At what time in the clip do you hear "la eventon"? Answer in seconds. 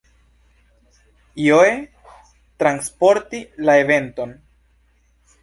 3.69-4.35